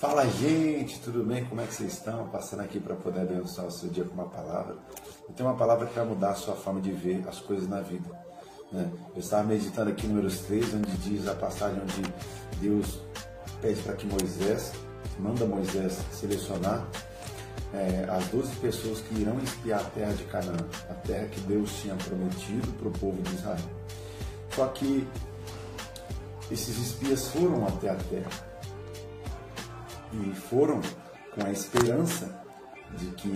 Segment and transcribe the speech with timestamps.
[0.00, 1.44] Fala gente, tudo bem?
[1.44, 2.26] Como é que vocês estão?
[2.28, 4.78] Passando aqui para poder abençoar o seu dia com uma palavra.
[5.28, 7.82] Eu tenho uma palavra que vai mudar a sua forma de ver as coisas na
[7.82, 8.08] vida.
[8.72, 8.90] Né?
[9.14, 12.02] Eu estava meditando aqui números 3, onde diz a passagem onde
[12.62, 12.98] Deus
[13.60, 14.72] pede para que Moisés,
[15.18, 16.88] manda Moisés selecionar
[17.74, 21.74] é, as 12 pessoas que irão espiar a terra de Canaã, a terra que Deus
[21.74, 23.68] tinha prometido para o povo de Israel.
[24.56, 25.06] Só que
[26.50, 28.49] esses espias foram até a terra
[30.12, 30.80] e foram
[31.34, 32.40] com a esperança
[32.96, 33.32] de que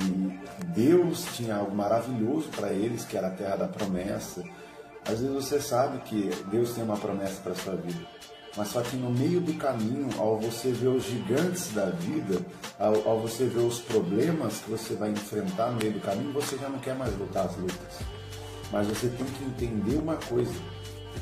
[0.74, 4.42] Deus tinha algo maravilhoso para eles, que era a terra da promessa.
[5.04, 8.00] Às vezes você sabe que Deus tem uma promessa para sua vida,
[8.56, 12.40] mas só que no meio do caminho, ao você ver os gigantes da vida,
[12.78, 16.56] ao, ao você ver os problemas que você vai enfrentar no meio do caminho, você
[16.56, 18.00] já não quer mais lutar as lutas.
[18.72, 20.54] Mas você tem que entender uma coisa: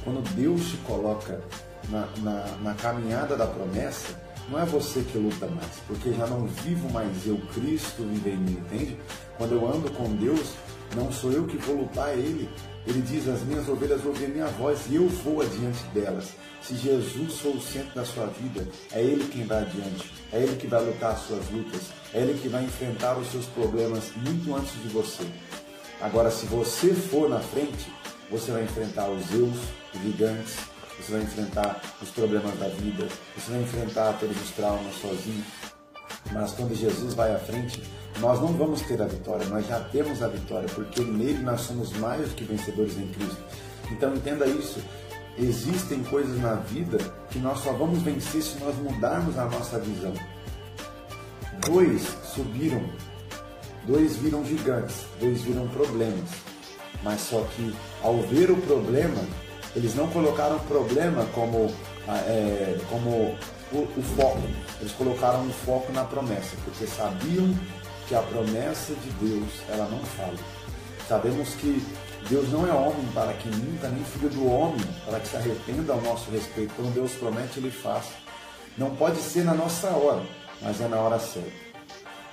[0.05, 1.41] quando Deus te coloca
[1.88, 4.16] na, na, na caminhada da promessa,
[4.48, 8.37] não é você que luta mais, porque já não vivo mais eu, Cristo vive em
[8.37, 8.96] mim, entende?
[9.38, 10.54] Quando eu ando com Deus,
[10.95, 12.49] não sou eu que vou lutar, é Ele.
[12.87, 16.30] Ele diz: As minhas ovelhas ouvem minha voz e eu vou adiante delas.
[16.60, 20.56] Se Jesus for o centro da sua vida, é Ele quem vai adiante, é Ele
[20.56, 24.54] que vai lutar as suas lutas, é Ele que vai enfrentar os seus problemas muito
[24.54, 25.24] antes de você.
[26.01, 27.93] Agora, se você for na frente,
[28.30, 29.56] você vai enfrentar os eus,
[29.95, 30.56] os gigantes,
[31.03, 35.45] você vai enfrentar os problemas da vida, você vai enfrentar todos os traumas sozinho.
[36.33, 37.83] Mas quando Jesus vai à frente,
[38.21, 41.93] nós não vamos ter a vitória, nós já temos a vitória, porque nele nós somos
[41.99, 43.43] mais do que vencedores em Cristo.
[43.91, 44.80] Então entenda isso.
[45.39, 46.99] Existem coisas na vida
[47.30, 50.13] que nós só vamos vencer se nós mudarmos a nossa visão.
[51.67, 52.83] Dois subiram,
[53.87, 56.29] dois viram gigantes, dois viram problemas.
[57.03, 59.27] Mas só que ao ver o problema,
[59.74, 61.73] eles não colocaram problema como,
[62.06, 63.37] ah, é, como
[63.73, 64.42] o, o, foco,
[64.81, 67.54] eles colocaram o foco na promessa, porque sabiam
[68.06, 70.37] que a promessa de Deus ela não fala.
[71.09, 71.82] Sabemos que
[72.28, 75.93] Deus não é homem para que minta, nem filho do homem para que se arrependa
[75.93, 76.72] ao nosso respeito.
[76.75, 78.06] Quando Deus promete, Ele faz.
[78.78, 80.22] Não pode ser na nossa hora,
[80.61, 81.50] mas é na hora certa.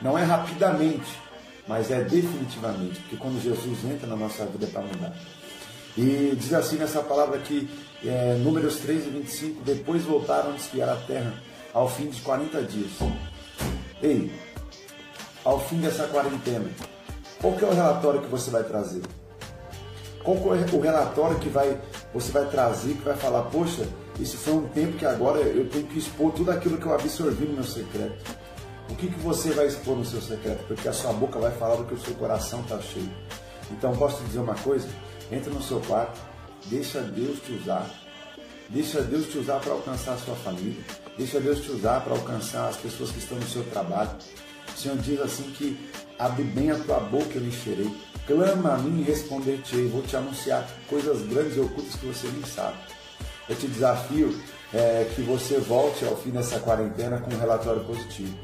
[0.01, 1.19] Não é rapidamente,
[1.67, 5.13] mas é definitivamente, porque quando Jesus entra na nossa vida é para mudar.
[5.97, 7.69] E diz assim nessa palavra aqui,
[8.03, 11.33] é, Números 3 e 25, depois voltaram a espiar a terra
[11.73, 12.91] ao fim de 40 dias.
[14.01, 14.31] Ei,
[15.43, 16.69] ao fim dessa quarentena,
[17.41, 19.01] qual que é o relatório que você vai trazer?
[20.23, 21.79] Qual é o relatório que vai,
[22.13, 23.87] você vai trazer, que vai falar, poxa,
[24.19, 27.45] esse foi um tempo que agora eu tenho que expor tudo aquilo que eu absorvi
[27.45, 28.37] no meu secreto.
[28.89, 30.65] O que, que você vai expor no seu secreto?
[30.67, 33.09] Porque a sua boca vai falar do que o seu coração está cheio.
[33.71, 34.87] Então, posso te dizer uma coisa?
[35.31, 36.19] Entra no seu quarto,
[36.65, 37.87] deixa Deus te usar.
[38.67, 40.83] Deixa Deus te usar para alcançar a sua família.
[41.17, 44.09] Deixa Deus te usar para alcançar as pessoas que estão no seu trabalho.
[44.67, 45.77] O Senhor diz assim que
[46.17, 47.91] abre bem a tua boca eu encherei.
[48.25, 49.87] Clama a mim e responder-te-ei.
[49.87, 52.77] Vou te anunciar coisas grandes e ocultas que você nem sabe.
[53.47, 54.35] Eu te desafio
[54.73, 58.35] é, que você volte ao fim dessa quarentena com um relatório positivo.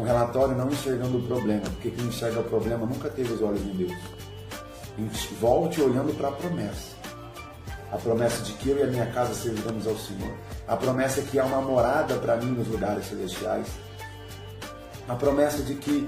[0.00, 3.60] Um relatório não enxergando o problema, porque quem enxerga o problema nunca teve os olhos
[3.62, 3.92] em Deus
[5.40, 6.96] volte olhando para a promessa.
[7.90, 10.34] A promessa de que eu e a minha casa serviremos ao Senhor.
[10.66, 13.66] A promessa que há uma morada para mim nos lugares celestiais.
[15.08, 16.06] A promessa de que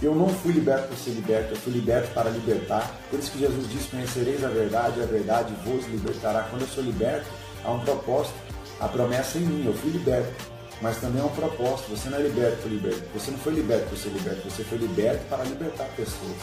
[0.00, 2.88] eu não fui liberto para ser liberto, eu fui liberto para libertar.
[3.10, 6.44] Por isso que Jesus diz: Conhecereis a verdade, a verdade vos libertará.
[6.44, 7.26] Quando eu sou liberto,
[7.64, 8.34] há um propósito.
[8.78, 10.52] A promessa é em mim, eu fui liberto.
[10.80, 11.90] Mas também há um propósito.
[11.90, 13.02] Você não é liberto para liberto.
[13.14, 16.36] Você não foi liberto para ser liberto, você foi liberto para libertar pessoas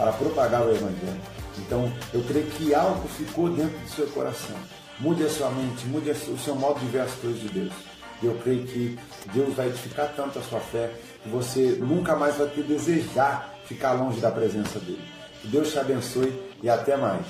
[0.00, 1.20] para propagar o Evangelho.
[1.58, 4.56] Então, eu creio que algo ficou dentro do seu coração.
[4.98, 7.72] Mude a sua mente, mude o seu modo de ver as coisas de Deus.
[8.22, 8.98] E eu creio que
[9.34, 10.90] Deus vai edificar tanto a sua fé
[11.22, 15.04] que você nunca mais vai ter desejar ficar longe da presença dele.
[15.42, 17.26] Que Deus te abençoe e até mais.